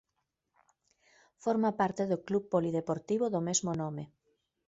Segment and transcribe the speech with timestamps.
[1.43, 4.03] Forma parte do club polideportivo do mesmo nome.